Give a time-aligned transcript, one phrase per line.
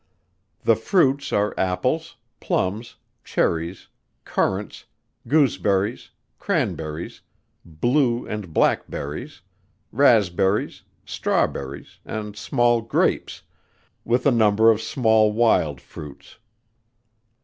[0.63, 3.87] The fruits are Apples, Plums, Cherries,
[4.25, 4.85] Currants,
[5.27, 7.21] Gooseberries, Cranberries,
[7.63, 9.41] Blue and Black Berries,
[9.91, 13.43] Raspberries, Strawberries, and small Grapes,
[14.03, 16.39] with a number of small wild fruits.